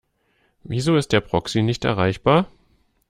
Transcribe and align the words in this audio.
Wieso 0.63 0.95
ist 0.97 1.11
der 1.11 1.21
Proxy 1.21 1.61
nicht 1.61 1.85
erreichbar? 1.85 2.47